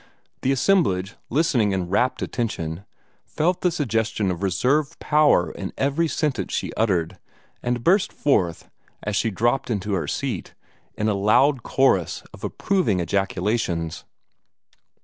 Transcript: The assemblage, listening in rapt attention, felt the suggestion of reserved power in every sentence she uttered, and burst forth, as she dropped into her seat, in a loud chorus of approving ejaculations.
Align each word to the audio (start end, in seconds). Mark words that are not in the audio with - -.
The 0.41 0.51
assemblage, 0.51 1.13
listening 1.29 1.73
in 1.73 1.87
rapt 1.87 2.23
attention, 2.23 2.85
felt 3.23 3.61
the 3.61 3.69
suggestion 3.69 4.31
of 4.31 4.41
reserved 4.41 4.97
power 4.97 5.51
in 5.51 5.73
every 5.77 6.07
sentence 6.07 6.51
she 6.55 6.73
uttered, 6.73 7.19
and 7.61 7.83
burst 7.83 8.11
forth, 8.11 8.67
as 9.03 9.15
she 9.15 9.29
dropped 9.29 9.69
into 9.69 9.93
her 9.93 10.07
seat, 10.07 10.55
in 10.97 11.07
a 11.07 11.13
loud 11.13 11.61
chorus 11.61 12.23
of 12.33 12.43
approving 12.43 12.99
ejaculations. 12.99 14.03